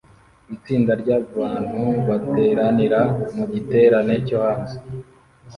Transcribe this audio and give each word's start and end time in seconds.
Itsinda 0.55 0.91
ryabantu 1.01 1.81
bateranira 2.07 3.01
mu 3.35 3.45
giterane 3.53 4.13
cyo 4.27 4.37
hanze 4.45 4.75